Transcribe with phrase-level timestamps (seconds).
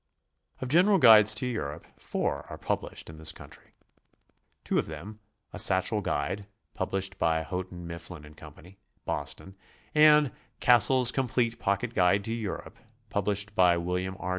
[0.61, 3.75] Of general guides to Europe four are published in this country.
[4.63, 5.19] Two 'of them,
[5.53, 8.51] ''A Satchel Guide," published by Houghton, Mifflin & Co.,
[9.05, 9.55] Boston,
[9.93, 12.79] and "CasseH's Complete Pocket Guide to Europe,"
[13.11, 14.29] published by William R.